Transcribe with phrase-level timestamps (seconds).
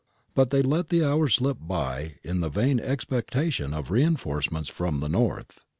[0.33, 5.07] But they let the hours slip by in the vain expectation of reinforcements from the
[5.09, 5.63] north.